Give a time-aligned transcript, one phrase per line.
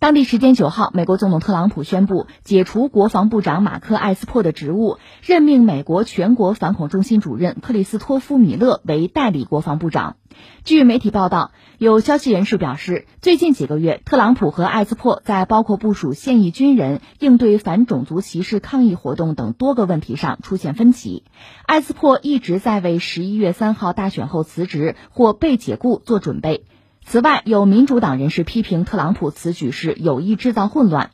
[0.00, 10.16] 当地时间九号，美国总统特朗普宣布解除国防部长马克·艾斯珀的职务，任命美国全国反恐中心主任克里斯托夫·米勒为代理国防部长。
[10.64, 21.24] 据媒体报道，有消息人士表示，最近几个月，特朗普和艾斯珀在包括部署现役军人、应对反种族歧视抗议活动等多个问题上出现分歧。
[21.66, 26.64] 艾斯珀一直在为十一月三号大选后辞职或被解雇做准备。
[27.04, 31.10] 此外，有民主党人士批评特朗普此举是有意制造混乱。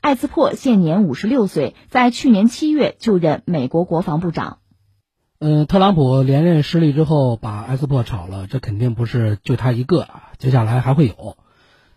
[0.00, 4.58] 艾斯珀现年五十六岁，在去年七月就任美国国防部长。
[5.38, 11.36] 嗯，特朗普连任失利之后，把艾斯珀炒了，这肯定不是就他一个啊，接下来还会有。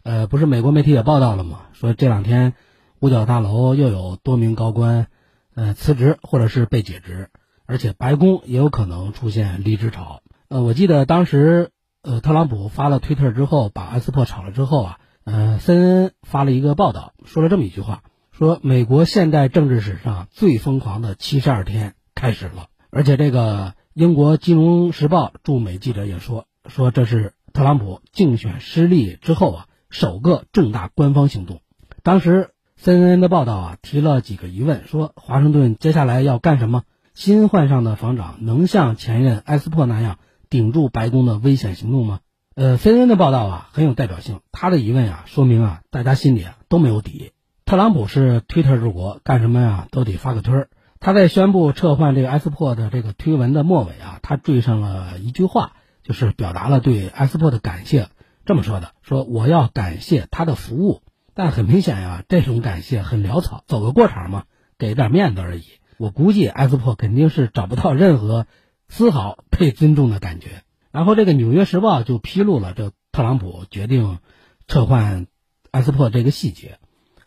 [0.03, 1.61] 呃，不是美国媒体也报道了吗？
[1.73, 2.53] 说这两天
[2.99, 5.07] 五角大楼又有多名高官
[5.55, 7.29] 呃辞职或者是被解职，
[7.65, 10.21] 而且白宫也有可能出现离职潮。
[10.47, 11.71] 呃，我记得当时。
[12.03, 18.01] 呃，特朗普发了推特之后，把艾斯珀炒了之后啊，呃，CNN 发了一个报道，说了这么一句话：
[18.31, 22.69] 说美国现代政治史上最疯狂的七十二天开始了。
[22.89, 31.61] 而且这个英国金融时报驻美记者也说，说这是特朗普竞选失利之后啊首个重大官方行动。
[32.01, 32.49] 当时
[32.81, 36.81] CNN 的报道啊提了几个疑问，说华盛顿接下来要干什么？
[37.13, 40.17] 新换上的防长能像前任艾斯珀那样？
[40.51, 42.19] 顶住白宫的危险行动吗？
[42.55, 44.41] 呃，CNN 的报道啊很有代表性。
[44.51, 47.31] 他的疑问啊，说明啊大家心里啊都没有底。
[47.63, 50.69] 特朗普是推特治国，干什么呀都得发个推儿。
[50.99, 55.71] 他在宣布撤换这个埃斯珀的这个推文的末尾啊，他缀上了一句话，
[56.03, 58.09] 就是表达了对埃斯珀的感谢。
[58.45, 61.01] 这么说的：说我要感谢他的服务。
[61.33, 64.43] 但很明显呀，这种感谢很潦草，走个过场嘛，
[64.77, 65.63] 给点面子而已。
[65.97, 68.47] 我估计埃斯珀肯定是找不到任何。
[68.91, 70.63] 丝毫被尊重的感觉。
[70.91, 74.19] 然后，这个《纽约时报》就披露了这特朗普决定
[74.67, 75.27] 撤换
[75.71, 76.77] 埃斯珀这个细节，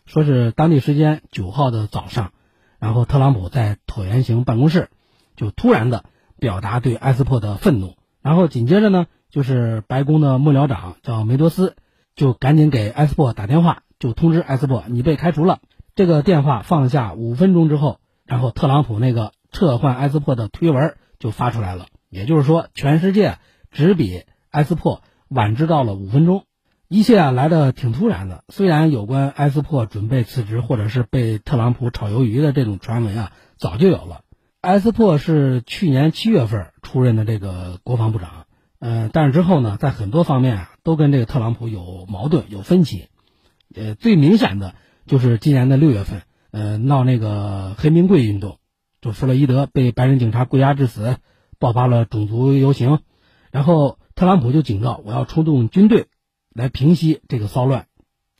[0.05, 2.31] 说是当地时间九号的早上，
[2.77, 4.89] 然后特朗普在椭圆形办公室
[5.35, 6.05] 就突然的
[6.39, 11.75] 表达对埃斯珀的愤怒，然后紧接着呢，就是白宫的幕僚长叫梅多斯，
[12.15, 15.59] 就赶紧给埃斯珀打电话，就通知埃斯珀你被开除了。
[15.95, 20.95] 这个电话放下五分钟之后，然后特朗普那个撤换埃斯珀的推文。
[21.25, 23.39] 就发出来了，也就是说，全世界
[23.71, 26.45] 只比埃斯珀晚知道了五分钟，
[26.87, 28.43] 一切啊来的挺突然的。
[28.49, 34.21] 虽然有关埃斯珀准备辞职或者是被特朗普炒鱿鱼的这种传闻啊早就有了。
[34.61, 38.45] 埃斯珀是去年七月份出任的这个国防部长，
[38.77, 43.07] 呃，但是之后呢，在很多方面啊都跟这个特朗普有矛盾、有分歧。
[43.73, 44.75] 呃，最明显的
[45.07, 46.21] 就是今年的六月份，
[46.51, 48.59] 呃，闹那个黑名贵运动。
[49.05, 51.17] 就弗洛伊德被白人警察跪压致死，
[51.59, 53.01] 爆发了种族游行，
[53.51, 56.07] 然后特朗普就警告我要出动军队
[56.51, 57.85] 来平息这个骚乱，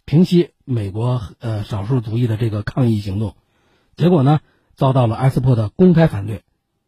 [0.05, 3.35] 平息美国呃少数族裔的这个抗议行动，
[3.95, 4.39] 结果呢
[4.73, 6.41] 遭到了埃斯珀的公开反对。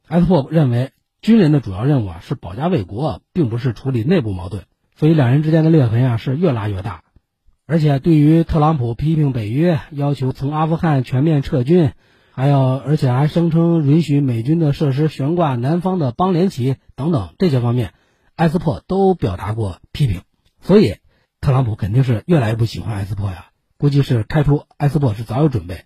[0.07, 0.89] 埃斯珀认为
[1.21, 4.63] 军人的主要任务啊是保家卫国，并不是处理内部矛盾，
[4.95, 7.03] 所以两人之间的裂痕啊是越拉越大。
[7.67, 11.91] 而且对于特朗普批评北约，要求从阿富汗全面撤军。
[12.37, 17.95] 还有，而且还声称允许美军的设施悬挂南方的邦联旗等等这些方面，
[18.35, 20.21] 埃斯珀都表达过批评。
[20.61, 20.97] 所以，
[21.41, 23.47] 特朗普肯定是越来越不喜欢埃斯珀呀。
[23.79, 25.85] 估计是开除埃斯珀是早有准备。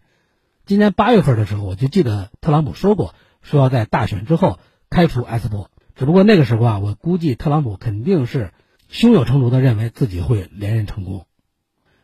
[0.66, 5.72] 今年八月份的时候，我就记得特朗普说过，说要在大选之后开除埃斯珀。
[5.96, 8.52] 只不过那个时候啊，我估计特朗普肯定是
[8.90, 11.28] 胸有成竹的认为自己会连任成功。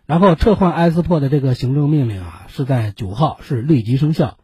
[0.07, 4.38] 然后撤换埃斯珀的这个行政命令啊，是在九号是立即生效。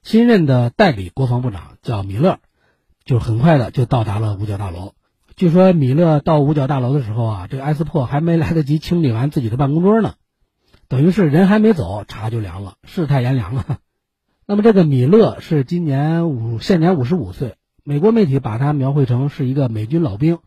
[0.00, 2.38] 新任的代理国防部长叫米勒，
[3.04, 4.94] 就很快的就到达了五角大楼。
[5.34, 10.14] 据说米勒到五角大楼的时候啊，这个埃斯珀还没来得及清理完自己的办公桌呢，
[10.86, 13.78] 等于是人还没走，茶就凉了，世态炎凉啊。
[14.46, 20.38] 那么这个米勒是今年五现年五十五岁，美国媒体把他描绘成是一个美军老兵，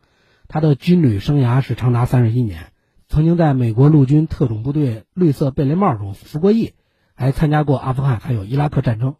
[0.48, 2.72] 他的军旅生涯是长达三十一年。
[3.12, 6.76] 曾经在美国陆军特种部队绿色贝雷帽中服过役，
[7.14, 9.16] 还参加过阿富汗还有伊拉克战争。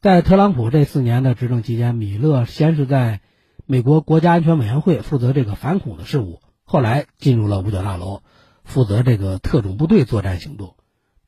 [0.00, 3.20] 在特朗普这四年的执政期间，米勒先是在
[3.66, 8.22] 美国国家安全委员会负责这个反恐的事务，后来进入了五角大楼，
[8.64, 10.74] 负责这个特种部队作战行动，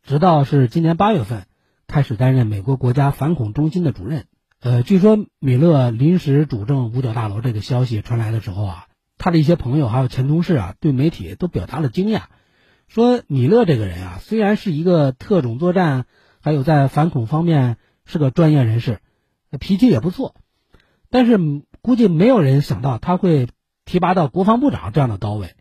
[0.03, 1.45] 直到是今年八月份
[1.87, 4.25] 开始担任美国国家反恐中心的主任。
[4.61, 8.88] 呃，据说米勒临时主政五角大楼这个消息传来的时候啊。
[9.19, 12.23] 他的一些朋友还有前同事啊，对媒体都表达了惊讶，
[12.87, 16.07] 说米勒这个人啊，虽然是一个特种作战，
[16.41, 19.01] 还有在反恐方面是个专业人士，
[19.59, 20.35] 脾气也不错，
[21.11, 21.39] 但是
[21.83, 23.49] 估计没有人想到他会
[23.85, 25.55] 提拔到国防部长这样的高位，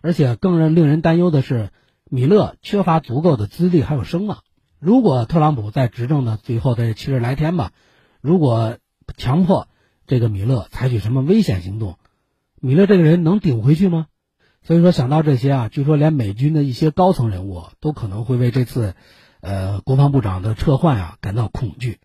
[0.00, 1.70] 而且更令人担忧的是，
[2.10, 4.44] 米勒缺乏足够的资历还有声望。
[4.78, 7.72] 如果特朗普在执政的最后的七十来天吧，
[8.20, 8.78] 如果
[9.16, 9.66] 强迫
[10.06, 11.98] 这个米勒采取什么危险行动，
[12.60, 14.06] 米勒这个人能顶回去吗？
[14.62, 18.94] 所以说想到这些啊，据说连美军的一些高层人物都可能会为这次，
[19.40, 21.98] 呃，国防部长的撤换啊感到恐惧。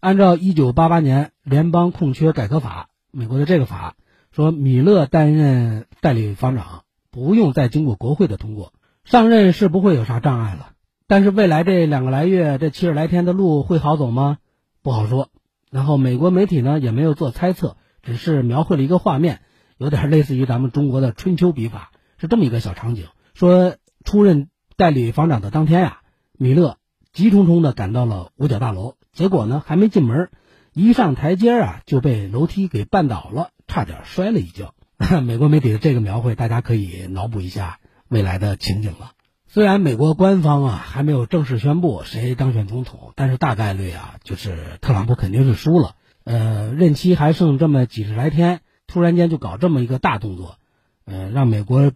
[0.00, 3.96] 按照一九八八年联邦空缺改革法，美国的这个法
[4.30, 8.74] 说，米勒担任代理防长不用再经过国会的通过，
[9.04, 10.72] 上任是不会有啥障碍了。
[11.06, 14.38] 但是未来这两个来月，这七十来天的路会好走吗？
[14.82, 15.30] 不好说。
[15.70, 19.40] 然后美国媒体呢也没有做猜测，只是描绘了一个画面，
[19.78, 21.90] 有点类似于咱们中国的春秋笔法。
[22.16, 25.98] 是这么一个小场景，说出任代理房长的当天呀，
[26.38, 26.78] 米勒
[27.12, 30.30] 急匆匆地赶到了五角大楼，结果呢还没进门，
[30.72, 34.74] 一上台阶啊就被楼梯给绊倒了，差点摔了一跤。
[35.22, 37.78] 美国媒体的这个描绘，大家可以脑补一下
[38.08, 39.10] 未来的情景了。
[39.48, 45.96] 虽然美国官方啊还没有正式宣布谁当选总统，但是大概率啊就是特朗普肯定是输了。
[46.24, 48.60] 呃，任期还剩这么几十来天，
[48.94, 50.56] 突然间就搞这么一个大动作，
[51.04, 51.92] 呃，让美国。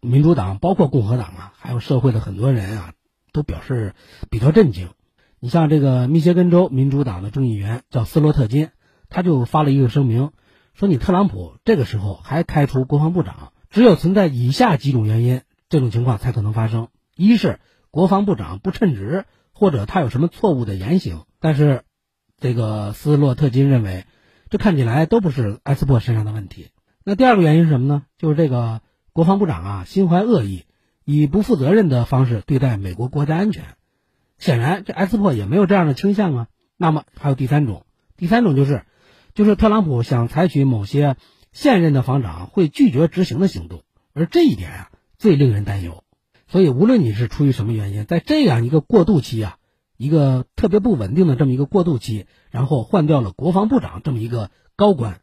[0.00, 2.92] 民主党包括共和党啊，还有社会的很多人啊，
[3.32, 3.94] 都表示
[4.30, 4.90] 比较震惊。
[5.40, 8.68] 你像这个密歇根州民主党的众议员叫斯洛特金，
[9.08, 10.30] 他就发了一个声明，
[10.72, 16.86] 说你特朗普这个时候还开除国防部长，只有存在以下几种原因，这种情况才可能发生：
[17.16, 17.58] 一是
[17.90, 21.24] 国防部长不称职，或者他有什么错误的言行。
[21.40, 21.82] 但是，
[22.38, 24.06] 这个斯洛特金认为，
[24.50, 26.68] 这看起来都不是埃斯珀身上的问题。
[27.04, 28.02] 那第二个原因是什么呢？
[28.16, 28.80] 就是这个。
[29.14, 30.62] 国防部长啊，心怀恶意，
[31.04, 33.64] 以不负责任的方式对待美国国家安全。
[34.38, 36.46] 显然，这埃斯珀也没有这样的倾向啊。
[36.76, 37.84] 那么还有第三种，
[38.16, 38.84] 第三种就是，
[39.34, 41.16] 就是特朗普想采取某些
[41.50, 43.82] 现任的防长会拒绝执行的行动，
[44.14, 46.04] 而这一点啊，最令人担忧。
[46.46, 49.57] 所以，无论你是出于什么原因，在这样一个过渡期啊，
[49.98, 55.20] 一个特别不稳定的这么一个过渡期，然后换掉了国防部长这么一个高官，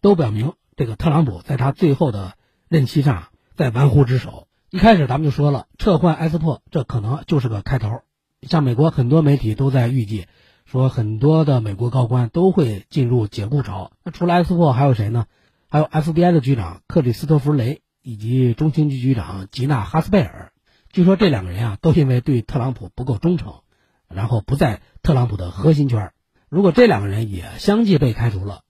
[0.00, 2.34] 都表明这个特朗普在他最后的。
[2.68, 4.48] 任期上在玩忽职守。
[4.70, 8.00] 一开始咱们就说了，撤换埃斯珀，这可能就是个开头。
[8.42, 10.26] 像美国很多媒体都在预计，
[10.64, 13.92] 说很多的美国高官都会进入解雇潮。
[14.02, 15.26] 那除了埃斯珀，还有谁呢？
[15.68, 20.50] 还有 FBI 的局长克里斯托弗雷以及中情局局长吉娜哈斯贝尔。
[20.90, 23.60] 据说这两个人啊，都因为对特朗普不够忠诚，
[24.08, 26.12] 然后不在特朗普的核心圈。
[26.48, 28.62] 如果这两个人也相继被开除了，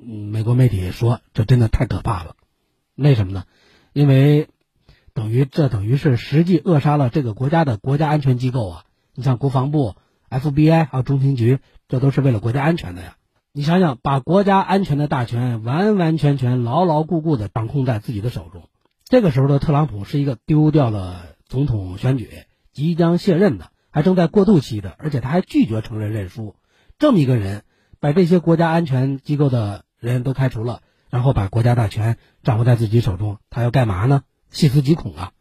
[0.00, 2.36] 嗯，美国媒体说这真的太可怕了。
[2.94, 3.44] 为什么呢？
[3.92, 4.48] 因为
[5.14, 8.84] 等于这等于是实际扼杀了这个国家的国家安全机构啊！
[9.14, 9.96] 你像国防部、
[10.30, 11.58] FBI 还有中情局，
[11.88, 13.16] 这都是为了国家安全的呀。
[13.52, 18.68] 你想想，把国家安全的大权完完全全、牢牢固固的掌控在自己的手中，
[19.04, 22.30] 这个时候的特朗普是一个丢掉了总统选举、
[22.72, 26.56] 即将卸任的，还正在过渡期的，而且他还拒绝承认认输，
[26.98, 27.62] 这么一个人，
[28.00, 30.82] 把这些国家安全机构的人都开除了。
[31.10, 34.24] 然后把国家大权掌握在自己手中，他要干嘛呢？
[34.50, 35.32] 细思极恐啊！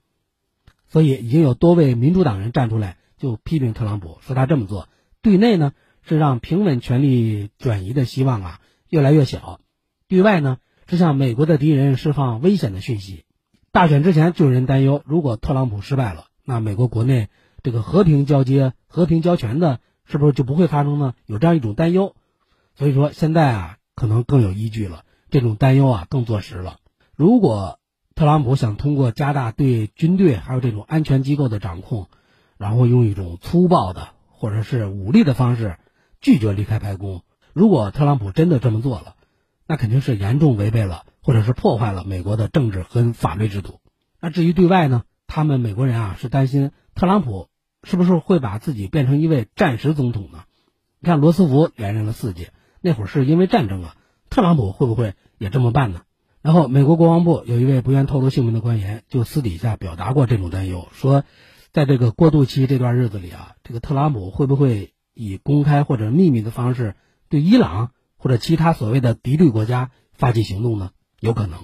[0.88, 4.88] 所以已经有多位民主党人站出来就批评特朗普，说他这么做
[5.22, 5.74] 对内呢
[6.04, 9.60] 是让平稳权力转移的希望啊越来越小，
[10.08, 10.60] 对外呢
[10.90, 13.26] 是向美国的敌人释放危险的讯息。
[13.74, 17.28] 大选之前就有人担忧，如果特朗普失败了，那美国国内
[17.68, 21.16] 这个和平交接、和平交权的，是不是就不会发生呢？
[21.26, 22.16] 有这样一种担忧。
[22.76, 25.04] 所以说现在啊，可能更有依据了。
[25.30, 26.78] 这种担忧啊更坐实了。
[27.14, 27.80] 如果
[28.16, 32.08] 特朗普想通过加大对军队还有这种安全机构的掌控，
[32.58, 35.76] 然后用一种粗暴的或者是武力的方式
[36.22, 39.16] 拒绝离开白宫，如果特朗普真的这么做了，
[39.68, 43.82] 那肯定是严重违背了或者是破坏了美国的政治和法律制度。
[44.22, 47.50] 那至于对外呢，他们美国人啊是担心特朗普
[47.88, 50.44] 是不是会把自己变成一位战时总统呢？
[51.00, 52.52] 你看罗斯福连任了四届，
[52.82, 53.96] 那会儿是因为战争啊。
[54.30, 56.02] 特朗普会不会也这么办呢？
[56.42, 61.24] 然后，美国国防部有一位不愿透露姓名的官员就私底下表达过这种担忧，说，
[61.72, 66.96] 在这个过渡期这段日子里啊，这个特朗普会不会以公开或者秘密的方式
[67.30, 70.92] 对伊朗或者其他所谓的敌对国家发起行动呢？
[71.22, 71.60] 有可能。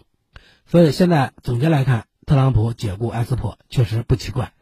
[0.65, 4.53] 所以现在总结来看，特朗普解雇埃斯珀确实不奇怪。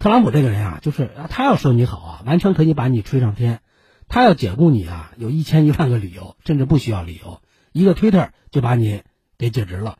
[0.00, 3.60] 特朗普这个人啊，就是他要说你好啊，完全可以把你吹上天。
[4.08, 7.42] 他要解雇你啊，有一千一万个理由，甚至不需要理由，
[7.72, 9.02] 一个推特就把你
[9.36, 9.98] 给解职了。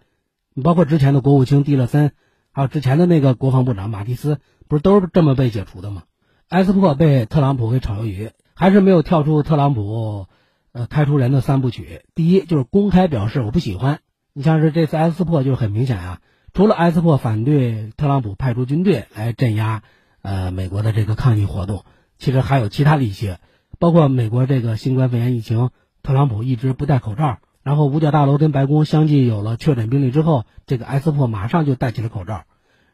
[0.54, 2.12] 你包括之前的国务卿蒂勒森，
[2.50, 4.38] 还有之前的那个国防部长马蒂斯，
[4.68, 6.04] 不是都是这么被解除的吗？
[6.48, 10.28] 埃斯珀被特朗普给炒鱿鱼，还是没有跳出特朗普
[10.72, 12.06] 呃开除人的三部曲。
[12.14, 14.00] 第一就是公开表示我不喜欢。
[14.32, 16.20] 你像是这次埃斯珀就很明显啊，
[16.52, 19.82] 除了埃斯珀反对特朗普派出军队来镇压
[20.22, 21.84] 呃美国的这个抗议活动，
[22.18, 23.38] 其实还有其他的一些，
[23.78, 25.70] 包括美国这个新冠肺炎疫情，
[26.02, 27.38] 特朗普一直不戴口罩。
[27.62, 32.44] 然后五角大楼跟白宫相继有了确诊病例之后，这个埃斯珀马上就戴起了口罩，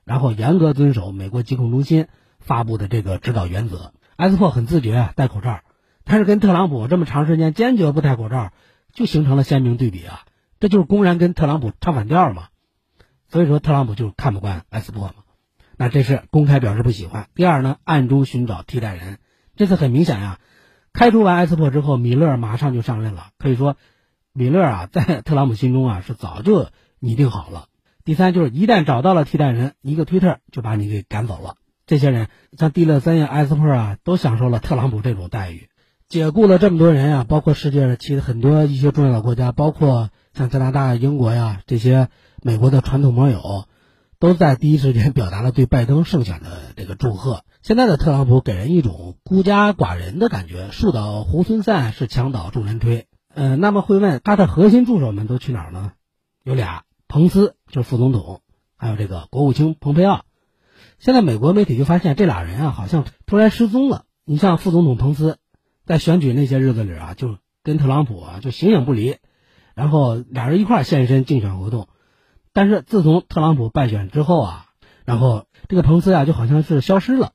[0.04, 2.08] 然后严格遵守美国疾控中心
[2.40, 3.92] 发布的这个指导原则。
[4.16, 5.60] 埃斯珀很自觉戴口罩，
[6.04, 8.50] 但是跟特朗普这么长时间坚决不戴口罩，
[8.92, 10.25] 就形成了鲜明对比啊！
[10.58, 12.48] 这就是公然跟特朗普唱反调嘛。
[13.28, 15.14] 所以说特朗普就看不惯埃斯珀嘛。
[15.76, 17.28] 那这是公开表示不喜欢。
[17.35, 19.18] 第二呢，暗中寻找替代人。
[19.56, 20.38] 这次很明显呀，
[20.92, 23.76] 开除完埃斯珀之后，米勒马上就上任了，可以说。
[24.38, 26.68] 米勒啊，在特朗普心中啊是早就
[26.99, 27.68] 拟定好了。
[28.04, 31.54] 第三就是一旦找到了替代人，一个推特就把你给赶走了。
[31.87, 32.28] 这些人
[32.59, 35.71] 像蒂勒森呀、埃斯珀啊，都享受了特朗普这种待遇。
[36.06, 42.11] 解雇了这么多人啊，包括世界其实很多一些重要的国家，包括像加拿大、英国呀这些
[42.46, 43.64] 美国的传统盟友，
[44.20, 47.42] 都在第一时间表达了对拜登胜选的这个祝贺。
[47.60, 53.08] 现在的特朗普给人一种孤家寡人的感觉，树倒猢狲散是墙倒众人推。
[53.34, 55.90] 呃，那么会问他的核心助手们都去哪儿呢？
[56.44, 58.42] 有俩，彭斯就是副总统，
[58.76, 60.24] 还有这个国务卿蓬佩奥。
[61.00, 64.04] 现在美国媒体就发现这俩人啊，好像突然失踪了。
[64.24, 65.38] 你像副总统彭斯，
[65.84, 69.16] 在选举那些日子里啊，就跟特朗普啊就形影不离，
[69.74, 71.88] 然后俩人一块现身竞选活动。
[72.56, 74.66] 但是自从特朗普败选之后啊，
[75.04, 77.32] 然后这个彭斯啊就好像是消失了，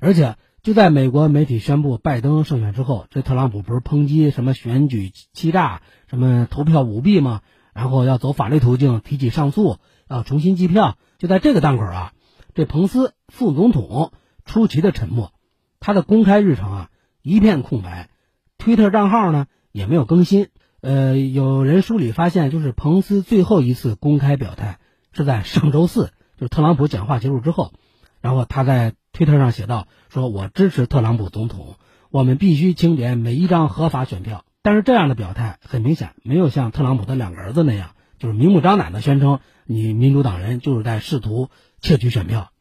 [0.00, 0.36] 而且。
[0.62, 7.40] 就在美国媒体宣布拜登胜选之后，这特朗普不是抨击什么选举欺诈、什么投票舞弊吗？
[7.74, 10.98] 然后要走法律途径提起上诉，要重新计票。
[11.18, 12.12] 就在这个档口啊，
[12.54, 14.12] 这彭斯副总统
[14.44, 15.32] 出奇的沉默，
[15.80, 16.90] 他的公开日程啊
[17.22, 18.08] 一片空白，
[18.56, 20.46] 推特账号呢也没有更新。
[20.82, 24.78] 呃，有人梳理发现，就是彭斯最后一次公开表态
[25.12, 27.72] 是在上周四， 就是特朗普讲话结束之后，
[28.20, 28.92] 然后他在。
[29.14, 31.76] 推特上写道：“说我支持特朗普总统，
[32.08, 42.52] 我们必须清点每一张合法选票。”但是这样的表态很明显没有像特朗普的两个儿子那样，就是明目张胆的宣称你民主党人就是在试图窃取选票。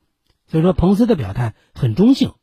[0.46, 2.34] 所以说，彭斯的表态很中性。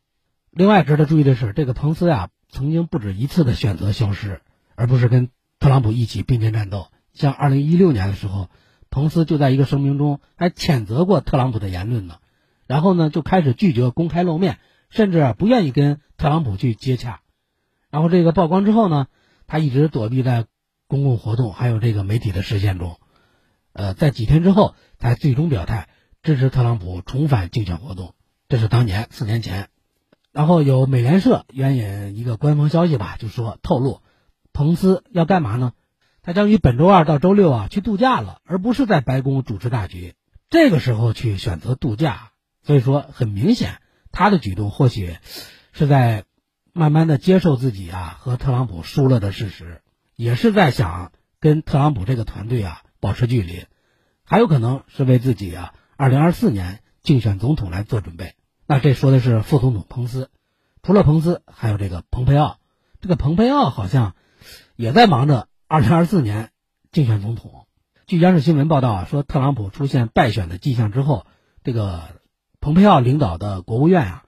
[0.51, 4.41] 另外值得注意的是，这个彭斯呀，曾经不止一次的选择消失，
[4.75, 5.29] 而不是跟
[5.61, 6.89] 特朗普一起并肩战斗。
[7.13, 8.49] 像二零一六年的时候，
[8.91, 12.19] 彭斯就在一个声明中还谴责过特朗普的言论呢。
[12.67, 14.59] 然后呢，就开始拒绝公开露面，
[14.91, 17.21] 甚至不愿意跟特朗普去接洽。
[17.91, 19.07] 然后这个曝光之后呢，
[19.47, 20.47] 他一直躲避在
[20.87, 22.99] 公共活动还有这个媒体的视线中。
[23.73, 25.89] 呃，在几天之后才最终表态
[26.23, 28.15] 支持特朗普重返竞选活动。
[28.49, 29.69] 这是当年四年前。
[30.31, 34.03] 然后有美联社援引一个官方消息吧，就说透露，
[34.59, 35.73] 彭斯要干嘛呢？
[36.21, 40.17] 他将于本周二到周六啊去度假了，而不是在白宫主持大局。
[40.51, 42.31] 这个时候去选择度假。
[42.65, 45.19] 所以说，很明显，他的举动或许
[45.73, 46.25] 是在
[46.73, 49.81] 慢慢的接受自己啊和特朗普输了的事实，
[50.17, 53.67] 也是在想跟特朗普这个团队啊保持距离，
[54.25, 58.35] 还有可能是为自己啊二零二四年竞选总统来做准备。
[58.67, 60.31] 那这说的是副总统彭斯，
[60.83, 62.59] 除了彭斯，还有这个蓬佩奥。
[63.01, 64.17] 这个蓬佩奥好像
[64.79, 66.53] 也在忙着二零二四年
[66.93, 67.67] 竞选总统。
[68.07, 71.27] 据央视新闻报道啊，说特朗普出现败选的迹象之后，
[71.65, 72.17] 这个。
[72.61, 74.25] 蓬佩奥领导的国务院啊，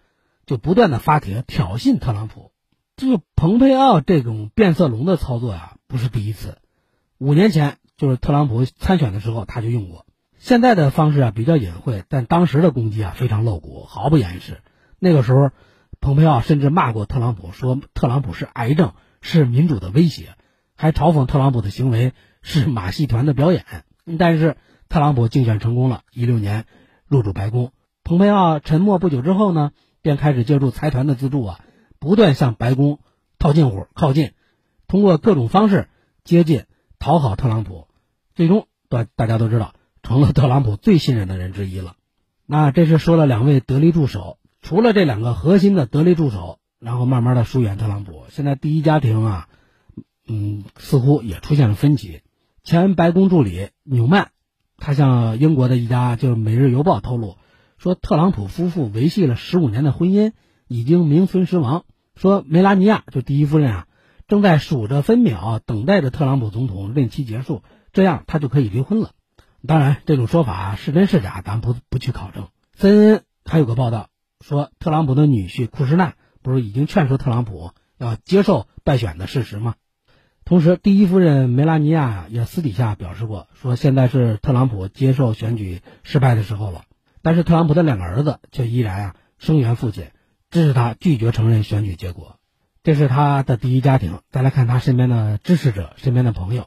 [0.46, 2.52] 就不断的发帖挑衅特朗普。
[2.94, 6.58] 这个蓬佩奥这种变色龙的操作呀，不是第一次。
[7.18, 10.06] 五年前就是特朗普参选的时候，他就用过。
[10.38, 14.62] 现在的方式啊比较隐晦，但当时的攻击啊非常露骨，毫不掩饰。
[15.00, 15.50] 那个时候，
[16.00, 20.36] 蓬佩奥甚至骂过特朗普，说特朗普是癌症，是民主的威胁，
[20.80, 23.66] 还嘲讽特朗普的行为是马戏团的表演。
[24.18, 24.56] 但是
[24.88, 26.64] 特朗普竞选成功了，一六年
[27.06, 27.72] 入主白宫。
[28.02, 31.60] 蓬佩奥沉默不久之后呢，便开始借助财团的资助啊，
[31.98, 32.98] 不断向白宫
[33.38, 34.32] 套近乎、靠近，
[34.88, 35.90] 通过各种方式
[36.24, 36.64] 接近、
[36.98, 37.86] 讨好特朗普，
[38.34, 41.96] 最终大大家都知道，成了特朗普最信任的人之一了。
[42.46, 48.24] 那这是说了两位得力助手，除了这两个核心的得力助手，然后慢慢的疏远特朗普。
[48.30, 49.48] 现在第一家庭啊，
[50.32, 52.22] 嗯，似乎也出现了分歧。
[52.62, 54.28] 前白宫助理纽曼，
[54.76, 57.36] 他向英国的一家就是《每日邮报》透露。
[57.78, 60.32] 说特朗普夫妇维系了十五年的婚姻
[60.68, 61.84] 已经名存实亡。
[62.14, 63.86] 说梅拉尼亚就第一夫人啊，
[64.28, 69.10] 正在数着分秒，等待着特朗普总统任期结束，这样他就可以离婚了。
[69.66, 72.48] 当然，这种说法是真是假，咱不不去考证。
[72.78, 74.10] CNN 还有个报道
[74.40, 79.74] 说，特朗普的女婿库什纳不是已经劝说特朗普要接受败选的事实吗？
[80.50, 86.82] 同时，第一夫人梅拉尼亚也私底下表示过，说现在是特朗普接受选举失败的时候了。
[87.22, 90.06] 但是特朗普的两个儿子却依然啊声援父亲，
[90.50, 92.40] 支持他拒绝承认选举结果。
[92.82, 94.22] 这是他的第一家庭。
[94.28, 96.66] 再来看他身边的支持者、身边的朋友，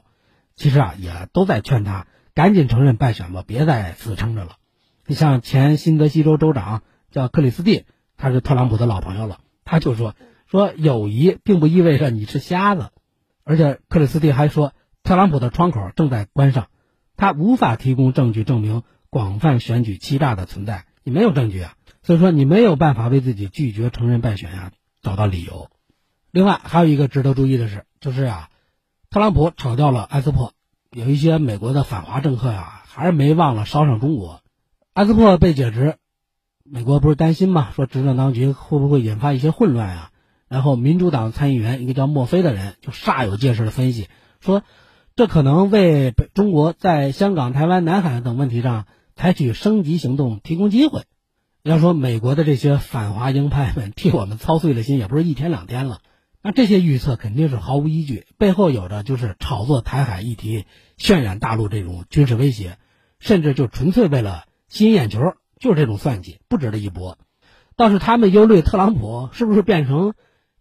[0.56, 4.52] 其实啊也都在劝他赶紧承认败选吧，别再死撑着了。
[5.04, 7.84] 你像前新泽西州州长叫克里斯蒂，
[8.16, 10.14] 他是特朗普的老朋友了，他就说
[10.46, 12.88] 说友谊并不意味着你是瞎子。
[13.44, 14.72] 而且克里斯蒂还说，
[15.02, 16.68] 特朗普的窗口正在关上，
[17.16, 20.86] 他无法提供证据证明广泛选举欺诈的存在。
[21.02, 24.72] 你没有证据啊，所以说你没有办法为自己拒绝承认败选呀
[25.02, 25.68] 找到理由。
[26.30, 28.48] 另外还有一个值得注意的是，就是啊，
[29.10, 30.54] 特朗普炒掉了埃斯珀，
[30.90, 34.40] 有一些美国的反华政客呀，还是没忘了烧上中国。
[34.94, 35.96] 埃斯珀被解职，
[36.64, 37.70] 美国不是担心吗？
[37.72, 40.10] 说执政当局会不会引发一些混乱呀？
[40.48, 44.08] 然后，民主党参议员一个叫墨菲的人就煞有介事的分析
[44.40, 44.62] 说，
[45.16, 48.84] 这可能为中国在香港、台湾、南海等问题上
[49.16, 51.04] 采取升级行动提供机会。
[51.62, 56.00] 要说美国的这些反华鹰派们替我们操碎了心，也不是一天两天了。
[56.42, 60.66] 那这些预测肯定是毫无依据，背后有着就是炒作台海议题、
[60.98, 62.76] 渲染大陆这种军事威胁，
[63.18, 65.20] 甚至就纯粹为了吸引眼球，
[65.58, 67.18] 就是这种算计，不值得一驳。
[67.76, 70.12] 倒是他们忧虑特朗普是不是变成。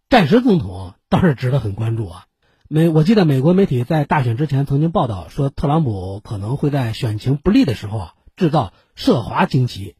[0.09, 2.25] 战时总统倒是值得很关注啊！
[2.67, 9.95] 美我记得美国媒体在大选之前曾经报道说，特朗普可能会在选情不利的时候啊制造涉华惊奇，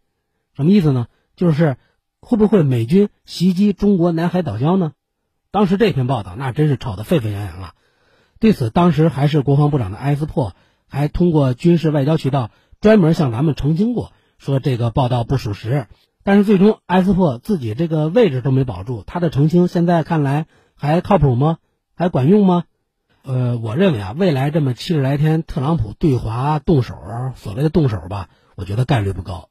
[0.55, 1.07] 什么意思呢？
[1.35, 1.77] 就是
[2.19, 4.93] 会不会美军袭击中国南海岛礁呢？
[5.51, 7.73] 当时这篇报道那真是吵得沸沸扬扬啊！
[8.39, 10.55] 对此，当时还是国防部长的埃斯珀
[10.87, 15.87] 还通过军事外交渠道专门向咱们澄清过，说这个报道不属实。
[16.23, 21.57] 但是最终，埃斯珀自己这个位置都没保住，他的澄清现在看来还靠谱吗？
[21.95, 22.63] 还管用吗？
[23.23, 26.95] 呃，我认为啊，未来这么七十来天，特朗普对华动手，
[27.35, 29.49] 所谓的动手吧，我觉得概率不高，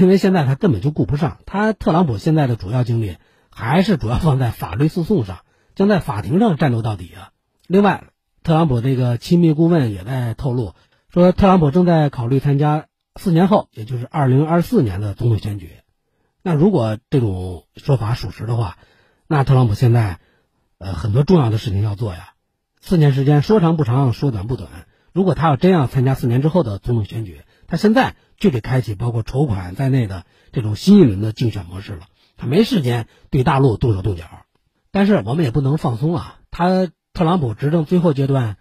[0.00, 1.38] 因为现在他根本就顾不上。
[1.46, 3.16] 他特朗普现在的主要精力
[3.50, 5.38] 还是主要放在法律诉讼上，
[5.74, 7.30] 将在法庭上战斗到底啊。
[7.66, 8.04] 另外，
[8.42, 10.74] 特朗普这个亲密顾问也在透露，
[11.08, 15.70] 说特朗普正在考虑参加四年后，也就是二零二四年的总统选举。
[16.42, 18.78] 那如果这种说法属实的话，
[19.26, 20.20] 那特朗普现在，
[20.78, 22.32] 呃，很多重要的事情要做呀。
[22.80, 24.70] 四年时间说长不长，说短不短。
[25.12, 32.06] 如果他要真要参加四年之后的总统选举，他现在就得开启包括筹款在内的这种新一轮的竞选模式了。
[32.38, 34.24] 他没时间对大陆动手动脚。
[34.90, 36.38] 但是我们也不能放松啊。
[36.50, 38.56] 他特朗普执政最后阶段，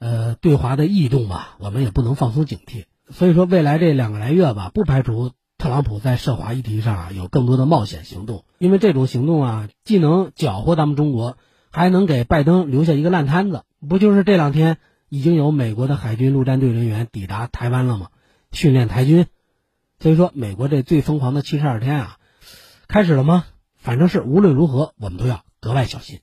[0.00, 2.86] 呃，对华的异动吧，我们也不能放松警惕。
[3.08, 5.30] 所以说，未来这两个来月吧，不排除。
[5.60, 11.36] 特朗普在涉华议题上啊有更多的冒险行动，因为这种行动啊，既能搅和咱们中国，
[11.70, 13.64] 还能给拜登留下一个烂摊子。
[13.86, 14.78] 不就是这两天
[15.10, 18.08] 已经有美国的海军陆战队人员抵达台湾了吗？
[18.52, 19.26] 训练台军。
[19.98, 22.16] 所以说，美国这最疯狂的七十二天啊，
[22.88, 23.44] 开始了吗？
[23.76, 26.20] 反正是无论如何，我们都要格外小心。